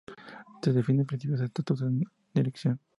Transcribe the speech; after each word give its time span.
Se 0.63 0.73
definen 0.73 1.05
principios, 1.05 1.41
estatutos 1.41 1.83
y 1.93 2.03
dirección. 2.33 2.79